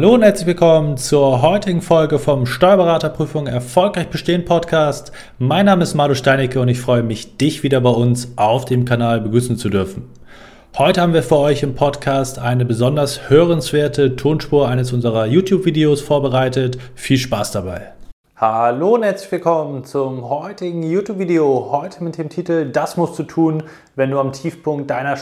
[0.00, 5.12] Hallo und herzlich willkommen zur heutigen Folge vom Steuerberaterprüfung Erfolgreich Bestehen Podcast.
[5.38, 8.86] Mein Name ist Madu Steinecke und ich freue mich, dich wieder bei uns auf dem
[8.86, 10.08] Kanal begrüßen zu dürfen.
[10.78, 16.78] Heute haben wir für euch im Podcast eine besonders hörenswerte Tonspur eines unserer YouTube-Videos vorbereitet.
[16.94, 17.92] Viel Spaß dabei!
[18.36, 21.68] Hallo und herzlich willkommen zum heutigen YouTube-Video.
[21.72, 23.64] Heute mit dem Titel Das musst du tun,
[23.96, 25.18] wenn du am Tiefpunkt deiner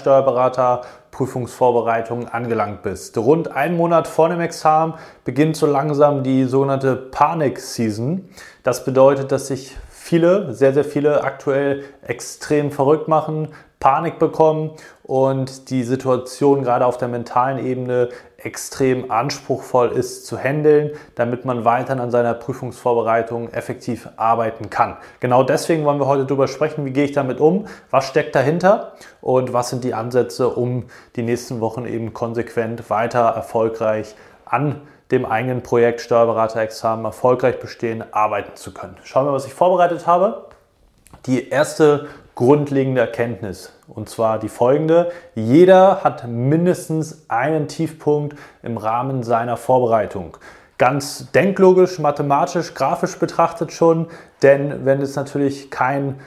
[1.09, 3.17] Steuerberater-Prüfungsvorbereitung angelangt bist.
[3.19, 4.95] Rund einen Monat vor dem Examen
[5.25, 8.29] beginnt so langsam die sogenannte Panik-Season.
[8.63, 13.49] Das bedeutet, dass sich viele, sehr, sehr viele aktuell extrem verrückt machen,
[13.81, 14.73] Panik bekommen
[15.05, 21.65] und die Situation gerade auf der mentalen Ebene extrem anspruchsvoll ist zu handeln, damit man
[21.65, 24.97] weiterhin an seiner Prüfungsvorbereitung effektiv arbeiten kann.
[25.19, 28.93] Genau deswegen wollen wir heute darüber sprechen, wie gehe ich damit um, was steckt dahinter
[29.21, 30.85] und was sind die Ansätze, um
[31.17, 38.55] die nächsten Wochen eben konsequent weiter erfolgreich an dem eigenen Projekt Steuerberaterexamen erfolgreich bestehen, arbeiten
[38.55, 38.97] zu können.
[39.03, 40.47] Schauen wir, was ich vorbereitet habe.
[41.27, 43.73] Die erste grundlegende Erkenntnis.
[43.89, 45.11] Und zwar die folgende.
[45.35, 50.37] Jeder hat mindestens einen Tiefpunkt im Rahmen seiner Vorbereitung.
[50.77, 54.07] Ganz denklogisch, mathematisch, grafisch betrachtet schon,
[54.43, 56.21] denn wenn es natürlich kein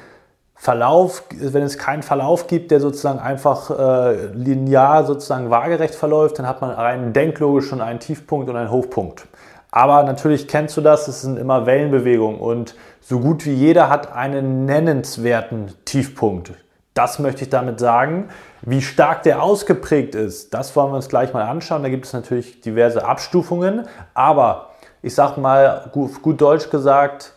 [0.56, 6.48] Verlauf, wenn es keinen Verlauf gibt, der sozusagen einfach äh, linear sozusagen waagerecht verläuft, dann
[6.48, 9.26] hat man rein denklogisch schon einen Tiefpunkt und einen Hochpunkt.
[9.72, 14.14] Aber natürlich kennst du das, es sind immer Wellenbewegungen und so gut wie jeder hat
[14.14, 16.52] einen nennenswerten Tiefpunkt.
[16.94, 18.30] Das möchte ich damit sagen.
[18.61, 21.83] Wie stark der ausgeprägt ist, das wollen wir uns gleich mal anschauen.
[21.83, 27.33] Da gibt es natürlich diverse Abstufungen, aber ich sage mal gut, gut Deutsch gesagt,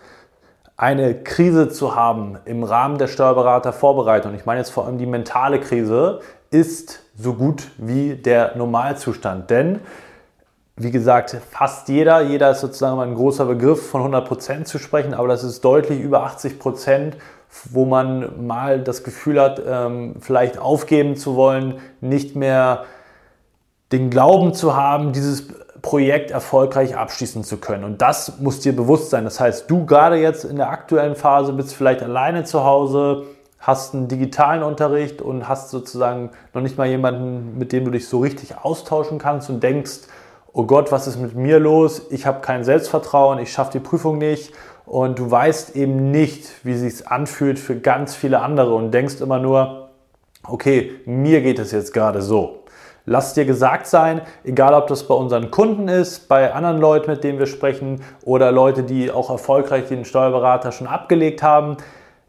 [0.77, 5.61] eine Krise zu haben im Rahmen der Steuerberatervorbereitung, ich meine jetzt vor allem die mentale
[5.61, 9.50] Krise, ist so gut wie der Normalzustand.
[9.50, 9.80] Denn
[10.77, 15.29] wie gesagt, fast jeder, jeder ist sozusagen ein großer Begriff von 100% zu sprechen, aber
[15.29, 17.12] das ist deutlich über 80%,
[17.70, 22.85] wo man mal das Gefühl hat, ähm, vielleicht aufgeben zu wollen, nicht mehr
[23.92, 25.48] den Glauben zu haben, dieses
[25.81, 27.85] Projekt erfolgreich abschließen zu können.
[27.85, 29.25] Und das muss dir bewusst sein.
[29.25, 33.25] Das heißt, du gerade jetzt in der aktuellen Phase bist vielleicht alleine zu Hause,
[33.61, 38.09] hast einen digitalen Unterricht und hast sozusagen noch nicht mal jemanden, mit dem du dich
[38.09, 40.01] so richtig austauschen kannst und denkst,
[40.53, 42.03] oh Gott, was ist mit mir los?
[42.11, 44.53] Ich habe kein Selbstvertrauen, ich schaffe die Prüfung nicht
[44.86, 49.20] und du weißt eben nicht, wie es sich anfühlt für ganz viele andere und denkst
[49.20, 49.90] immer nur,
[50.46, 52.64] okay, mir geht es jetzt gerade so.
[53.06, 57.23] Lass dir gesagt sein, egal ob das bei unseren Kunden ist, bei anderen Leuten, mit
[57.23, 61.77] denen wir sprechen oder Leute, die auch erfolgreich den Steuerberater schon abgelegt haben,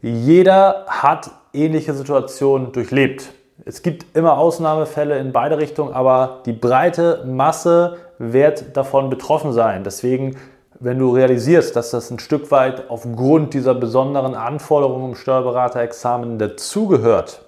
[0.02, 3.32] jeder hat ähnliche Situationen durchlebt.
[3.64, 9.82] Es gibt immer Ausnahmefälle in beide Richtungen, aber die breite Masse wird davon betroffen sein.
[9.82, 10.36] Deswegen,
[10.80, 17.42] wenn du realisierst, dass das ein Stück weit aufgrund dieser besonderen Anforderungen im Steuerberaterexamen dazugehört,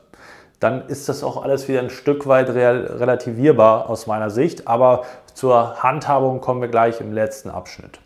[0.61, 4.67] dann ist das auch alles wieder ein Stück weit relativierbar aus meiner Sicht.
[4.67, 5.03] Aber
[5.35, 8.01] zur Handhabung kommen wir gleich im letzten Abschnitt.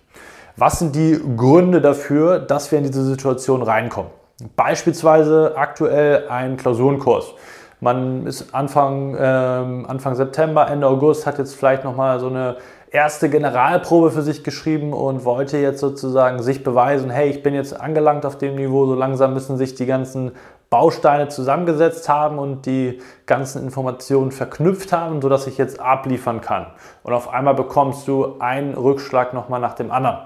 [0.56, 4.10] Was sind die Gründe dafür, dass wir in diese Situation reinkommen?
[4.56, 7.32] Beispielsweise aktuell ein Klausurenkurs.
[7.82, 12.58] Man ist Anfang, ähm, Anfang September, Ende August, hat jetzt vielleicht nochmal so eine
[12.92, 17.78] erste Generalprobe für sich geschrieben und wollte jetzt sozusagen sich beweisen, hey, ich bin jetzt
[17.78, 20.30] angelangt auf dem Niveau, so langsam müssen sich die ganzen
[20.70, 26.66] Bausteine zusammengesetzt haben und die ganzen Informationen verknüpft haben, sodass ich jetzt abliefern kann.
[27.02, 30.18] Und auf einmal bekommst du einen Rückschlag nochmal nach dem anderen.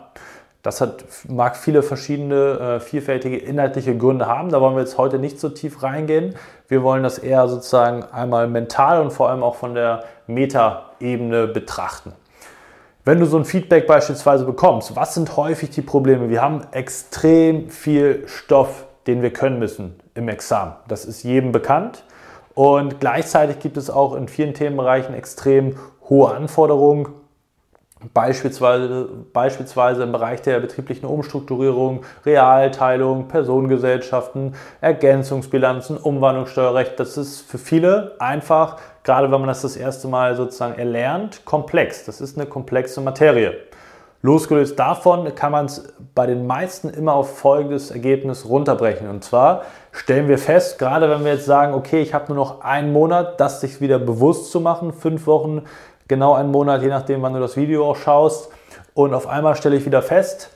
[0.66, 4.48] Das hat, mag viele verschiedene, äh, vielfältige inhaltliche Gründe haben.
[4.48, 6.34] Da wollen wir jetzt heute nicht so tief reingehen.
[6.66, 12.14] Wir wollen das eher sozusagen einmal mental und vor allem auch von der Meta-Ebene betrachten.
[13.04, 16.30] Wenn du so ein Feedback beispielsweise bekommst, was sind häufig die Probleme?
[16.30, 20.72] Wir haben extrem viel Stoff, den wir können müssen im Examen.
[20.88, 22.02] Das ist jedem bekannt.
[22.54, 25.76] Und gleichzeitig gibt es auch in vielen Themenbereichen extrem
[26.08, 27.06] hohe Anforderungen
[28.12, 37.00] Beispielsweise, beispielsweise im Bereich der betrieblichen Umstrukturierung, Realteilung, Personengesellschaften, Ergänzungsbilanzen, Umwandlungssteuerrecht.
[37.00, 42.04] Das ist für viele einfach, gerade wenn man das das erste Mal sozusagen erlernt, komplex.
[42.04, 43.54] Das ist eine komplexe Materie.
[44.22, 49.08] Losgelöst davon kann man es bei den meisten immer auf folgendes Ergebnis runterbrechen.
[49.08, 49.62] Und zwar
[49.92, 53.40] stellen wir fest, gerade wenn wir jetzt sagen, okay, ich habe nur noch einen Monat,
[53.40, 55.62] das sich wieder bewusst zu machen, fünf Wochen
[56.08, 58.50] genau einen Monat, je nachdem, wann du das Video auch schaust.
[58.94, 60.50] Und auf einmal stelle ich wieder fest,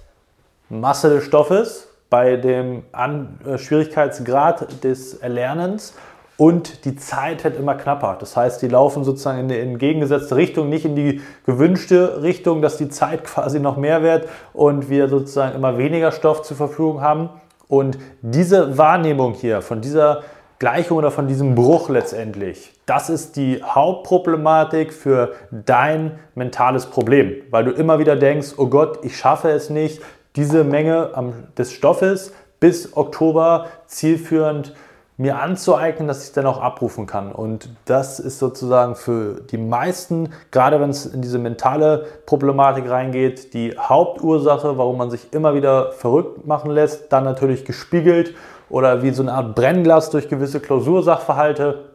[0.69, 5.94] Masse des Stoffes bei dem An äh, Schwierigkeitsgrad des Erlernens
[6.41, 8.17] und die Zeit wird immer knapper.
[8.19, 12.79] Das heißt, die laufen sozusagen in die entgegengesetzte Richtung, nicht in die gewünschte Richtung, dass
[12.79, 17.29] die Zeit quasi noch mehr wird und wir sozusagen immer weniger Stoff zur Verfügung haben.
[17.69, 20.23] Und diese Wahrnehmung hier von dieser
[20.61, 27.65] Gleichung oder von diesem Bruch letztendlich, das ist die Hauptproblematik für dein mentales Problem, weil
[27.65, 30.03] du immer wieder denkst, oh Gott, ich schaffe es nicht,
[30.37, 31.12] diese Menge
[31.57, 34.75] des Stoffes bis Oktober zielführend
[35.21, 37.31] mir anzueignen, dass ich dann auch abrufen kann.
[37.31, 43.53] Und das ist sozusagen für die meisten, gerade wenn es in diese mentale Problematik reingeht,
[43.53, 47.13] die Hauptursache, warum man sich immer wieder verrückt machen lässt.
[47.13, 48.35] Dann natürlich gespiegelt
[48.71, 51.90] oder wie so eine Art Brennglas durch gewisse Klausursachverhalte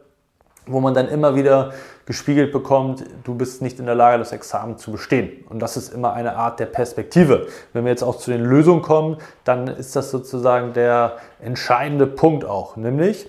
[0.66, 1.72] wo man dann immer wieder
[2.04, 5.44] gespiegelt bekommt, du bist nicht in der Lage, das Examen zu bestehen.
[5.48, 7.46] Und das ist immer eine Art der Perspektive.
[7.72, 12.44] Wenn wir jetzt auch zu den Lösungen kommen, dann ist das sozusagen der entscheidende Punkt
[12.44, 13.28] auch, nämlich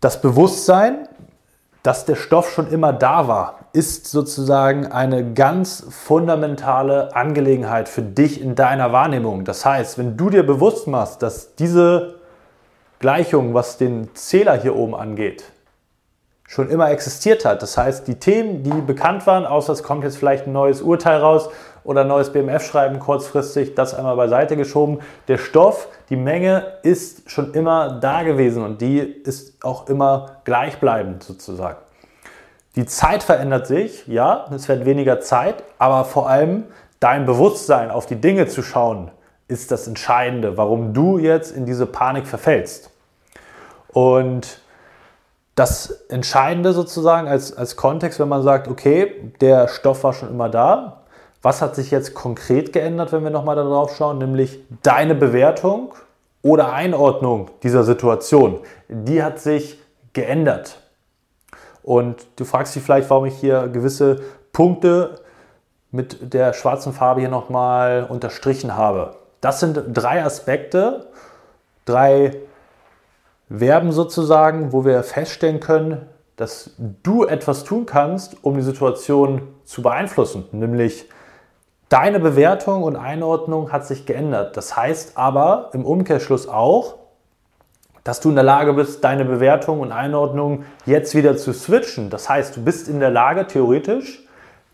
[0.00, 1.08] das Bewusstsein,
[1.82, 8.40] dass der Stoff schon immer da war, ist sozusagen eine ganz fundamentale Angelegenheit für dich
[8.40, 9.44] in deiner Wahrnehmung.
[9.44, 12.15] Das heißt, wenn du dir bewusst machst, dass diese
[12.98, 15.44] Gleichung, was den Zähler hier oben angeht,
[16.48, 17.62] schon immer existiert hat.
[17.62, 21.18] Das heißt, die Themen, die bekannt waren, außer es kommt jetzt vielleicht ein neues Urteil
[21.18, 21.50] raus
[21.84, 25.00] oder ein neues BMF-Schreiben kurzfristig, das einmal beiseite geschoben.
[25.28, 31.22] Der Stoff, die Menge ist schon immer da gewesen und die ist auch immer gleichbleibend
[31.22, 31.78] sozusagen.
[32.76, 36.64] Die Zeit verändert sich, ja, es wird weniger Zeit, aber vor allem
[37.00, 39.10] dein Bewusstsein auf die Dinge zu schauen,
[39.48, 42.90] ist das Entscheidende, warum du jetzt in diese Panik verfällst.
[43.88, 44.60] Und
[45.54, 50.48] das Entscheidende sozusagen als, als Kontext, wenn man sagt, okay, der Stoff war schon immer
[50.48, 51.02] da,
[51.42, 55.94] was hat sich jetzt konkret geändert, wenn wir nochmal darauf schauen, nämlich deine Bewertung
[56.42, 59.80] oder Einordnung dieser Situation, die hat sich
[60.12, 60.80] geändert.
[61.82, 64.20] Und du fragst dich vielleicht, warum ich hier gewisse
[64.52, 65.20] Punkte
[65.90, 69.14] mit der schwarzen Farbe hier nochmal unterstrichen habe.
[69.40, 71.06] Das sind drei Aspekte,
[71.84, 72.36] drei
[73.48, 76.72] Verben sozusagen, wo wir feststellen können, dass
[77.02, 80.44] du etwas tun kannst, um die Situation zu beeinflussen.
[80.52, 81.08] Nämlich
[81.88, 84.56] deine Bewertung und Einordnung hat sich geändert.
[84.56, 86.96] Das heißt aber im Umkehrschluss auch,
[88.04, 92.10] dass du in der Lage bist, deine Bewertung und Einordnung jetzt wieder zu switchen.
[92.10, 94.24] Das heißt, du bist in der Lage, theoretisch,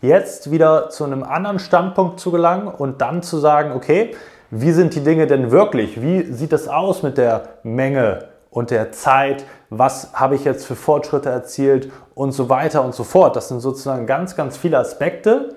[0.01, 4.15] jetzt wieder zu einem anderen Standpunkt zu gelangen und dann zu sagen, okay,
[4.55, 5.99] wie sind die Dinge denn wirklich?
[5.99, 9.45] Wie sieht es aus mit der Menge und der Zeit?
[9.71, 13.35] Was habe ich jetzt für Fortschritte erzielt und so weiter und so fort?
[13.35, 15.55] Das sind sozusagen ganz, ganz viele Aspekte,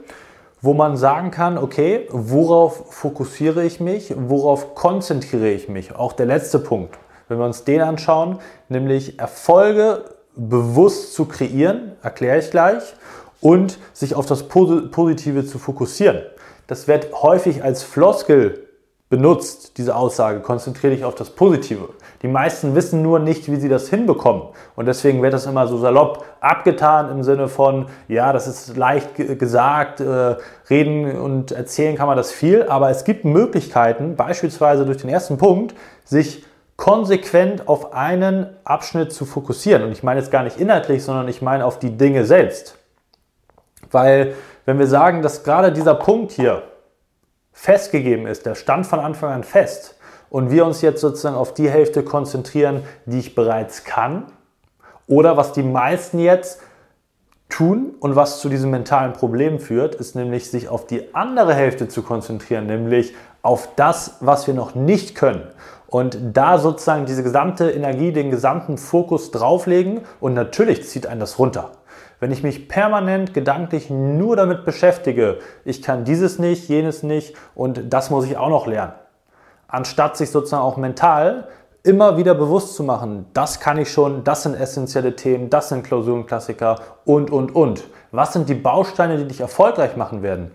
[0.63, 4.15] wo man sagen kann, okay, worauf fokussiere ich mich?
[4.17, 5.95] Worauf konzentriere ich mich?
[5.95, 6.97] Auch der letzte Punkt.
[7.29, 8.39] Wenn wir uns den anschauen,
[8.71, 10.05] nämlich Erfolge
[10.37, 12.95] bewusst zu kreieren, erkläre ich gleich,
[13.43, 16.23] und sich auf das Positive zu fokussieren.
[16.67, 18.66] Das wird häufig als Floskel
[19.09, 21.91] benutzt, diese Aussage, konzentriere dich auf das Positive.
[22.23, 24.43] Die meisten wissen nur nicht, wie sie das hinbekommen.
[24.75, 29.15] Und deswegen wird das immer so salopp abgetan im Sinne von, ja, das ist leicht
[29.15, 30.37] gesagt, äh,
[30.69, 35.39] reden und erzählen kann man das viel, aber es gibt Möglichkeiten, beispielsweise durch den ersten
[35.39, 36.45] Punkt, sich
[36.77, 39.85] konsequent auf einen Abschnitt zu fokussieren.
[39.85, 42.77] Und ich meine jetzt gar nicht inhaltlich, sondern ich meine auf die Dinge selbst.
[43.91, 44.35] Weil
[44.65, 46.63] wenn wir sagen, dass gerade dieser Punkt hier,
[47.57, 49.97] festgegeben ist, der stand von Anfang an fest
[50.29, 54.27] und wir uns jetzt sozusagen auf die Hälfte konzentrieren, die ich bereits kann
[55.07, 56.61] oder was die meisten jetzt
[57.49, 61.89] tun und was zu diesem mentalen Problem führt, ist nämlich sich auf die andere Hälfte
[61.89, 65.47] zu konzentrieren, nämlich auf das, was wir noch nicht können.
[65.97, 71.39] Und da sozusagen diese gesamte Energie, den gesamten Fokus drauflegen und natürlich zieht einen das
[71.39, 71.71] runter.
[72.21, 77.95] Wenn ich mich permanent gedanklich nur damit beschäftige, ich kann dieses nicht, jenes nicht und
[77.95, 78.93] das muss ich auch noch lernen,
[79.69, 81.49] anstatt sich sozusagen auch mental
[81.83, 85.83] immer wieder bewusst zu machen, das kann ich schon, das sind essentielle Themen, das sind
[85.83, 87.85] Klausurenklassiker und, und, und.
[88.11, 90.51] Was sind die Bausteine, die dich erfolgreich machen werden?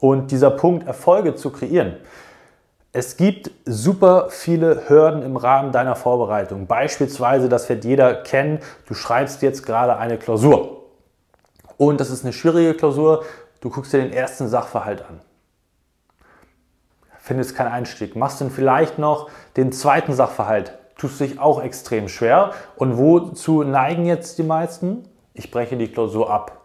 [0.00, 1.94] Und dieser Punkt, Erfolge zu kreieren.
[2.98, 6.66] Es gibt super viele Hürden im Rahmen deiner Vorbereitung.
[6.66, 10.84] Beispielsweise, das wird jeder kennen, du schreibst jetzt gerade eine Klausur.
[11.76, 13.26] Und das ist eine schwierige Klausur.
[13.60, 15.20] Du guckst dir den ersten Sachverhalt an.
[17.18, 18.16] Findest keinen Einstieg.
[18.16, 20.72] Machst dann vielleicht noch den zweiten Sachverhalt.
[20.96, 22.52] Tust dich auch extrem schwer.
[22.76, 25.06] Und wozu neigen jetzt die meisten?
[25.34, 26.62] Ich breche die Klausur ab.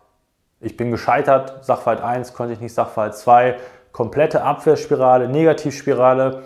[0.62, 1.66] Ich bin gescheitert.
[1.66, 3.58] Sachverhalt 1 konnte ich nicht, Sachverhalt 2.
[3.92, 6.44] Komplette Abwehrspirale, Negativspirale.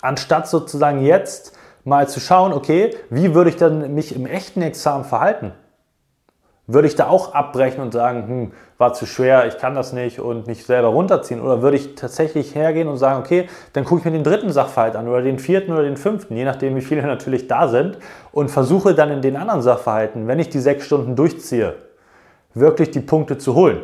[0.00, 5.04] Anstatt sozusagen jetzt mal zu schauen, okay, wie würde ich dann mich im echten Examen
[5.04, 5.52] verhalten?
[6.68, 10.20] Würde ich da auch abbrechen und sagen, hm, war zu schwer, ich kann das nicht
[10.20, 11.40] und mich selber runterziehen?
[11.40, 14.94] Oder würde ich tatsächlich hergehen und sagen, okay, dann gucke ich mir den dritten Sachverhalt
[14.94, 17.98] an oder den vierten oder den fünften, je nachdem, wie viele natürlich da sind
[18.30, 21.74] und versuche dann in den anderen Sachverhalten, wenn ich die sechs Stunden durchziehe,
[22.54, 23.82] wirklich die Punkte zu holen.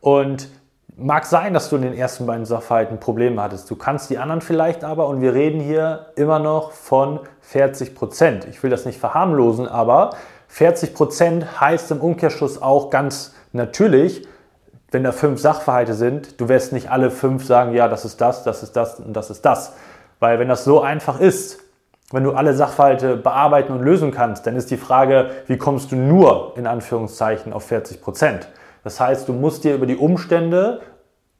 [0.00, 0.48] Und
[0.96, 3.68] Mag sein, dass du in den ersten beiden Sachverhalten Probleme hattest.
[3.68, 8.44] Du kannst die anderen vielleicht aber, und wir reden hier immer noch von 40 Prozent.
[8.44, 10.10] Ich will das nicht verharmlosen, aber
[10.46, 14.28] 40 Prozent heißt im Umkehrschluss auch ganz natürlich,
[14.92, 18.44] wenn da fünf Sachverhalte sind, du wirst nicht alle fünf sagen, ja, das ist das,
[18.44, 19.72] das ist das und das ist das.
[20.20, 21.58] Weil wenn das so einfach ist,
[22.12, 25.96] wenn du alle Sachverhalte bearbeiten und lösen kannst, dann ist die Frage, wie kommst du
[25.96, 28.48] nur in Anführungszeichen auf 40 Prozent?
[28.84, 30.80] Das heißt, du musst dir über die Umstände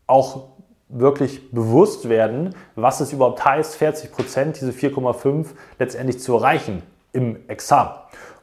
[0.06, 0.48] auch
[0.88, 5.46] wirklich bewusst werden, was es überhaupt heißt, 40 Prozent, diese 4,5
[5.78, 6.82] letztendlich zu erreichen
[7.12, 7.90] im Examen.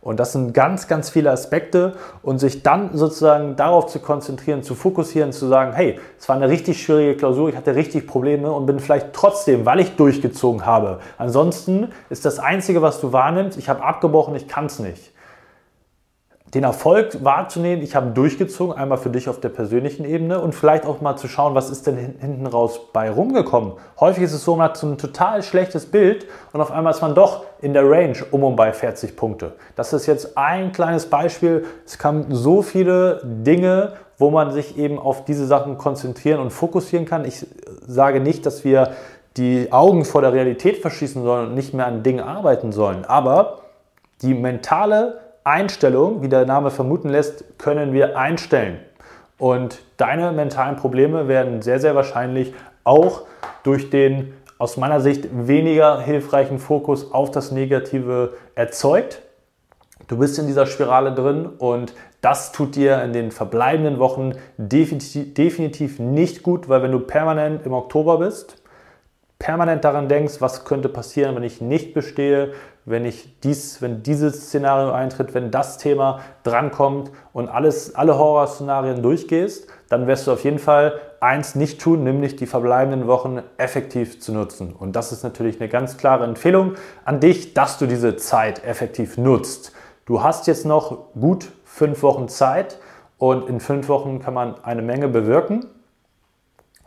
[0.01, 1.93] Und das sind ganz, ganz viele Aspekte
[2.23, 6.49] und sich dann sozusagen darauf zu konzentrieren, zu fokussieren, zu sagen, hey, es war eine
[6.49, 10.99] richtig schwierige Klausur, ich hatte richtig Probleme und bin vielleicht trotzdem, weil ich durchgezogen habe.
[11.19, 15.11] Ansonsten ist das Einzige, was du wahrnimmst, ich habe abgebrochen, ich kann es nicht
[16.53, 20.85] den Erfolg wahrzunehmen, ich habe durchgezogen, einmal für dich auf der persönlichen Ebene und vielleicht
[20.85, 23.73] auch mal zu schauen, was ist denn hinten raus bei rumgekommen.
[23.99, 27.01] Häufig ist es so, man hat so ein total schlechtes Bild und auf einmal ist
[27.01, 29.53] man doch in der Range um und bei 40 Punkte.
[29.77, 31.65] Das ist jetzt ein kleines Beispiel.
[31.85, 37.05] Es kamen so viele Dinge, wo man sich eben auf diese Sachen konzentrieren und fokussieren
[37.05, 37.23] kann.
[37.23, 37.45] Ich
[37.87, 38.91] sage nicht, dass wir
[39.37, 43.59] die Augen vor der Realität verschießen sollen und nicht mehr an Dingen arbeiten sollen, aber
[44.21, 48.79] die mentale Einstellung, wie der Name vermuten lässt, können wir einstellen.
[49.37, 53.23] Und deine mentalen Probleme werden sehr, sehr wahrscheinlich auch
[53.63, 59.23] durch den aus meiner Sicht weniger hilfreichen Fokus auf das Negative erzeugt.
[60.07, 65.97] Du bist in dieser Spirale drin und das tut dir in den verbleibenden Wochen definitiv,
[65.97, 68.60] nicht gut, weil wenn du permanent im Oktober bist,
[69.41, 72.53] permanent daran denkst, was könnte passieren, wenn ich nicht bestehe,
[72.85, 79.01] wenn ich dies, wenn dieses Szenario eintritt, wenn das Thema drankommt und alles, alle Horrorszenarien
[79.01, 84.21] durchgehst, dann wirst du auf jeden Fall eins nicht tun, nämlich die verbleibenden Wochen effektiv
[84.21, 84.73] zu nutzen.
[84.73, 89.17] Und das ist natürlich eine ganz klare Empfehlung an dich, dass du diese Zeit effektiv
[89.17, 89.73] nutzt.
[90.05, 92.77] Du hast jetzt noch gut fünf Wochen Zeit
[93.17, 95.65] und in fünf Wochen kann man eine Menge bewirken.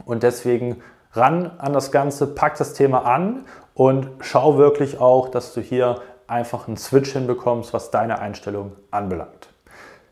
[0.05, 0.83] Und deswegen
[1.15, 6.01] ran an das Ganze, pack das Thema an und schau wirklich auch, dass du hier
[6.27, 9.49] einfach einen Switch hinbekommst, was deine Einstellung anbelangt.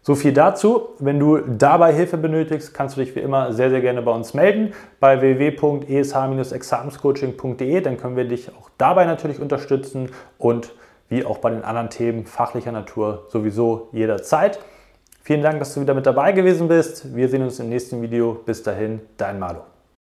[0.04, 0.88] So viel dazu.
[0.98, 4.34] Wenn du dabei Hilfe benötigst, kannst du dich wie immer sehr, sehr gerne bei uns
[4.34, 7.80] melden bei www.esh-examenscoaching.de.
[7.80, 10.72] Dann können wir dich auch dabei natürlich unterstützen und
[11.08, 14.58] wie auch bei den anderen Themen fachlicher Natur sowieso jederzeit.
[15.22, 17.14] Vielen Dank, dass du wieder mit dabei gewesen bist.
[17.14, 18.40] Wir sehen uns im nächsten Video.
[18.44, 19.71] Bis dahin, dein Malo.